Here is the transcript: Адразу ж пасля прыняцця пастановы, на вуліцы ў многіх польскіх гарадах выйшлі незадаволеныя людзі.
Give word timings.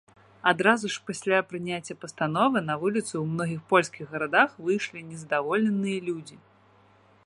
Адразу 0.51 0.89
ж 0.93 1.01
пасля 1.09 1.41
прыняцця 1.49 1.97
пастановы, 2.05 2.57
на 2.71 2.79
вуліцы 2.85 3.11
ў 3.21 3.37
многіх 3.37 3.61
польскіх 3.75 4.03
гарадах 4.17 4.49
выйшлі 4.69 4.99
незадаволеныя 5.13 5.99
людзі. 6.09 6.35